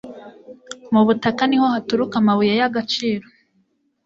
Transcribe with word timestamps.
Mu 0.93 1.01
butaka 1.07 1.41
niho 1.49 1.65
haturuka 1.73 2.15
amabuye 2.21 2.53
yagaciro 2.61 3.25